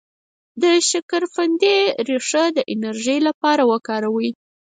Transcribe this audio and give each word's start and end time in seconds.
د 0.61 0.63
شکرقندي 0.89 1.77
ریښه 2.07 2.43
د 2.55 2.57
انرژی 2.73 3.17
لپاره 3.27 3.63
وکاروئ 3.71 4.29